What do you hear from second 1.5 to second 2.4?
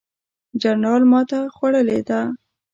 خوړلې ده.